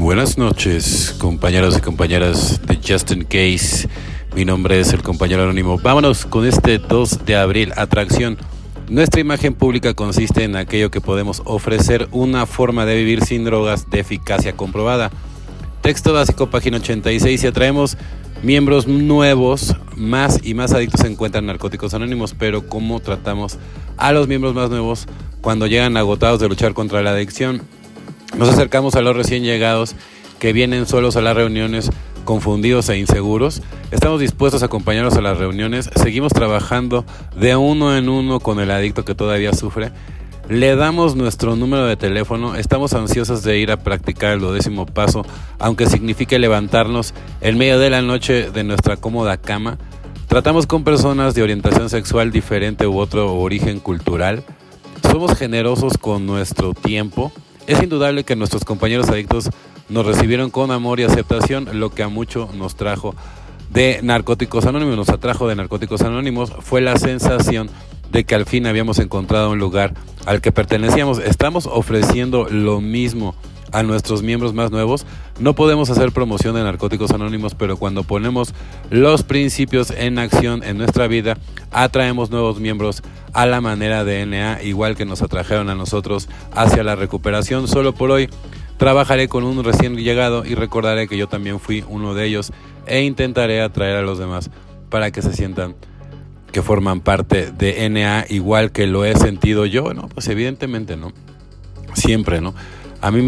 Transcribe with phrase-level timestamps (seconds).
[0.00, 3.86] Buenas noches, compañeros y compañeras de Justin Case.
[4.34, 5.76] Mi nombre es el compañero anónimo.
[5.76, 7.74] Vámonos con este 2 de abril.
[7.76, 8.38] Atracción.
[8.88, 13.90] Nuestra imagen pública consiste en aquello que podemos ofrecer una forma de vivir sin drogas
[13.90, 15.10] de eficacia comprobada.
[15.82, 17.44] Texto básico, página 86.
[17.44, 17.98] Y atraemos
[18.42, 22.34] miembros nuevos, más y más adictos se encuentran narcóticos anónimos.
[22.38, 23.58] Pero ¿cómo tratamos
[23.98, 25.06] a los miembros más nuevos
[25.42, 27.60] cuando llegan agotados de luchar contra la adicción?
[28.36, 29.94] Nos acercamos a los recién llegados
[30.38, 31.90] que vienen solos a las reuniones
[32.24, 33.62] confundidos e inseguros.
[33.90, 35.90] Estamos dispuestos a acompañarlos a las reuniones.
[35.96, 37.04] Seguimos trabajando
[37.36, 39.90] de uno en uno con el adicto que todavía sufre.
[40.48, 42.56] Le damos nuestro número de teléfono.
[42.56, 45.24] Estamos ansiosos de ir a practicar el décimo paso,
[45.58, 49.78] aunque signifique levantarnos en medio de la noche de nuestra cómoda cama.
[50.26, 54.44] Tratamos con personas de orientación sexual diferente u otro origen cultural.
[55.02, 57.32] Somos generosos con nuestro tiempo.
[57.66, 59.50] Es indudable que nuestros compañeros adictos
[59.88, 63.14] nos recibieron con amor y aceptación, lo que a mucho nos trajo
[63.70, 67.70] de Narcóticos Anónimos, nos atrajo de Narcóticos Anónimos, fue la sensación
[68.10, 69.94] de que al fin habíamos encontrado un lugar
[70.26, 71.18] al que pertenecíamos.
[71.18, 73.34] Estamos ofreciendo lo mismo
[73.72, 75.06] a nuestros miembros más nuevos.
[75.38, 78.54] No podemos hacer promoción de Narcóticos Anónimos, pero cuando ponemos
[78.90, 81.36] los principios en acción en nuestra vida,
[81.70, 86.82] atraemos nuevos miembros a la manera de NA, igual que nos atrajeron a nosotros hacia
[86.82, 87.68] la recuperación.
[87.68, 88.28] Solo por hoy
[88.76, 92.52] trabajaré con un recién llegado y recordaré que yo también fui uno de ellos
[92.86, 94.50] e intentaré atraer a los demás
[94.88, 95.76] para que se sientan
[96.50, 100.08] que forman parte de NA igual que lo he sentido yo, ¿no?
[100.08, 101.12] Pues evidentemente, ¿no?
[101.94, 102.54] Siempre, ¿no?
[103.00, 103.22] A mí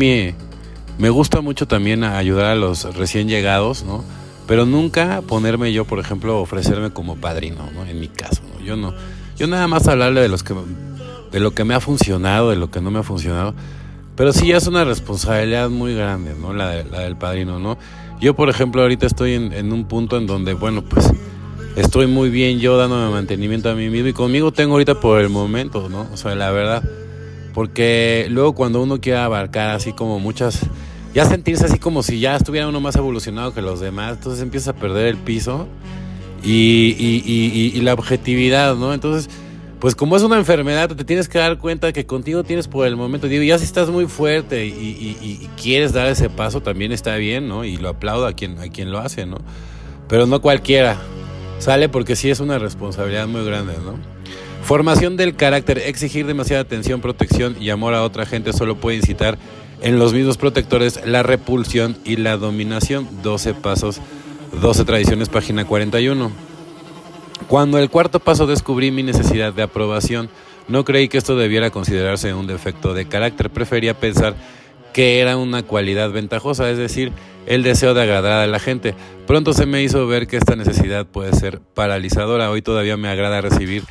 [0.98, 4.05] me, gusta mucho también ayudar a los recién llegados, ¿no?
[4.47, 7.84] Pero nunca ponerme yo, por ejemplo, ofrecerme como padrino, ¿no?
[7.87, 8.64] En mi caso, ¿no?
[8.64, 8.95] Yo no,
[9.37, 10.55] yo nada más hablarle de los que
[11.33, 13.55] de lo que me ha funcionado, de lo que no me ha funcionado.
[14.17, 16.53] Pero sí ya es una responsabilidad muy grande, ¿no?
[16.53, 17.79] La, la del padrino, ¿no?
[18.20, 21.11] Yo, por ejemplo, ahorita estoy en, en, un punto en donde, bueno, pues
[21.77, 25.30] estoy muy bien yo dándome mantenimiento a mí mismo y conmigo tengo ahorita por el
[25.30, 26.07] momento, ¿no?
[26.13, 26.85] O sea, la verdad.
[27.52, 30.61] Porque luego cuando uno quiere abarcar así como muchas...
[31.14, 34.70] Ya sentirse así como si ya estuviera uno más evolucionado que los demás, entonces empieza
[34.70, 35.68] a perder el piso
[36.42, 38.95] y, la objetividad, ¿no?
[38.95, 39.29] Entonces,
[39.79, 42.96] pues como es una enfermedad, te tienes que dar cuenta que contigo tienes por el
[42.96, 47.48] momento, digo, ya si estás muy fuerte y, quieres dar ese paso, también está bien,
[47.48, 47.64] ¿no?
[47.64, 49.39] Y lo aplaudo a quien, a quien lo hace, ¿no?
[50.08, 50.98] Pero no cualquiera
[51.58, 54.11] sale porque sí es una responsabilidad muy grande, ¿no?
[54.62, 59.36] Formación del carácter, exigir demasiada atención, protección y amor a otra gente solo puede incitar
[59.83, 63.08] en los mismos protectores la repulsión y la dominación.
[63.23, 64.00] 12 pasos,
[64.61, 66.30] 12 tradiciones, página 41.
[67.48, 70.30] Cuando el cuarto paso descubrí mi necesidad de aprobación,
[70.68, 74.36] no creí que esto debiera considerarse un defecto de carácter, prefería pensar
[74.92, 77.12] que era una cualidad ventajosa, es decir,
[77.46, 78.94] el deseo de agradar a la gente.
[79.27, 83.40] Pronto se me hizo ver que esta necesidad puede ser paralizadora, hoy todavía me agrada
[83.40, 83.83] recibir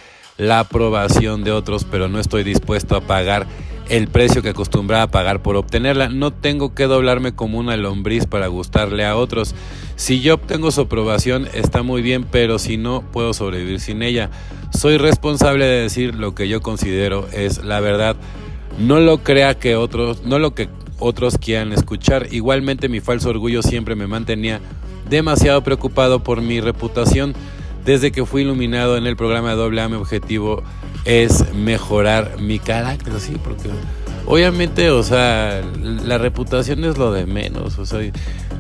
[0.42, 3.46] la aprobación de otros, pero no estoy dispuesto a pagar
[3.90, 6.10] el precio que acostumbraba a pagar por obtenerla.
[6.10, 9.54] No tengo que doblarme como una lombriz para gustarle a otros.
[9.98, 14.32] Si yo obtengo su aprobación está muy bien, pero si no, puedo sobrevivir sin ella.
[14.76, 18.16] Soy responsable de decir lo que yo considero es la verdad.
[18.80, 22.30] No lo crea que otros, no lo que otros quieran escuchar.
[22.32, 24.60] Igualmente mi falso orgullo siempre me mantenía
[25.08, 27.36] demasiado preocupado por mi reputación.
[27.86, 30.64] Desde que fui iluminado en el programa doble A, mi objetivo
[31.06, 33.70] es mejorar mi carácter, sí, porque
[34.26, 38.00] obviamente, o sea, la reputación es lo de menos, o sea,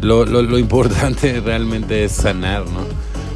[0.01, 2.85] lo, lo, lo importante realmente es sanar, ¿no?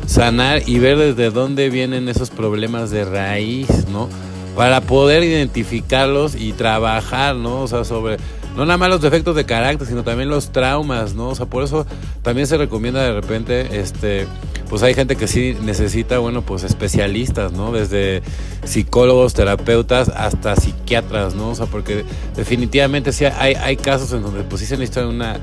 [0.08, 4.10] Sanar y ver desde dónde vienen esos problemas de raíz, ¿no?
[4.56, 7.62] Para poder identificarlos y trabajar, ¿no?
[7.62, 8.18] O sea, sobre
[8.56, 11.30] no nada más los defectos de carácter, sino también los traumas, ¿no?
[11.30, 11.86] O sea, por eso
[12.22, 14.28] también se recomienda de repente, este,
[14.70, 17.72] pues hay gente que sí necesita, bueno, pues especialistas, ¿no?
[17.72, 18.22] Desde
[18.64, 21.50] psicólogos, terapeutas, hasta psiquiatras, ¿no?
[21.50, 22.04] O sea, porque
[22.36, 25.40] definitivamente sí hay, hay casos en donde pues sí se necesita una,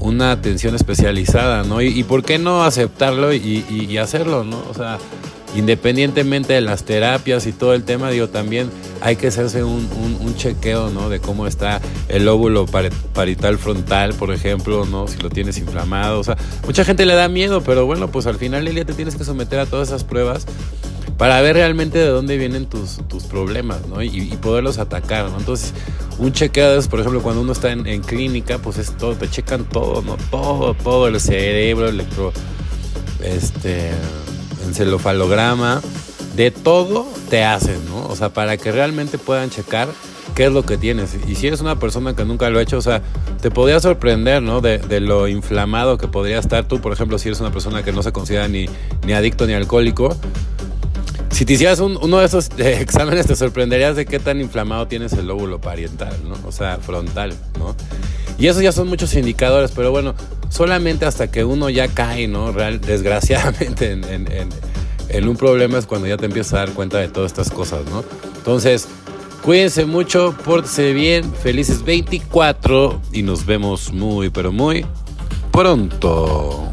[0.00, 1.80] una atención especializada, ¿no?
[1.80, 4.62] Y, y por qué no aceptarlo y, y, y hacerlo, ¿no?
[4.70, 4.98] O sea,
[5.56, 8.70] independientemente de las terapias y todo el tema, digo, también
[9.00, 9.88] hay que hacerse un,
[10.20, 11.08] un, chequeo, ¿no?
[11.08, 15.08] De cómo está el óvulo parital frontal, por ejemplo, ¿no?
[15.08, 16.36] Si lo tienes inflamado, o sea,
[16.66, 19.58] mucha gente le da miedo, pero bueno, pues al final día te tienes que someter
[19.58, 20.46] a todas esas pruebas
[21.16, 24.02] para ver realmente de dónde vienen tus, tus problemas, ¿no?
[24.02, 25.38] Y, poderlos atacar, ¿no?
[25.38, 25.72] Entonces,
[26.18, 29.64] un chequeo es, por ejemplo, cuando uno está en, clínica, pues es todo, te checan
[29.64, 30.16] todo, ¿no?
[30.30, 32.32] Todo, todo, el cerebro, electro,
[33.22, 33.92] este
[34.68, 35.80] encefalograma,
[36.36, 38.06] de todo te hacen, ¿no?
[38.06, 39.88] O sea, para que realmente puedan checar
[40.34, 41.16] qué es lo que tienes.
[41.26, 43.02] Y si eres una persona que nunca lo ha hecho, o sea,
[43.40, 44.60] te podría sorprender, ¿no?
[44.60, 48.02] De, lo inflamado que podría estar tú, por ejemplo, si eres una persona que no
[48.02, 48.66] se considera ni,
[49.06, 50.16] ni adicto ni alcohólico.
[51.30, 55.12] Si te hicieras uno de esos eh, exámenes, te sorprenderías de qué tan inflamado tienes
[55.14, 56.36] el lóbulo parietal, ¿no?
[56.46, 57.74] O sea, frontal, ¿no?
[58.38, 60.14] Y esos ya son muchos indicadores, pero bueno,
[60.50, 62.52] solamente hasta que uno ya cae, ¿no?
[62.52, 67.32] Real, desgraciadamente en, un problema es cuando ya te empiezas a dar cuenta de todas
[67.32, 68.04] estas cosas, ¿no?
[68.36, 68.88] Entonces,
[69.42, 74.84] cuídense mucho, pórtense bien, felices 24 y nos vemos muy, pero muy
[75.50, 76.70] pronto.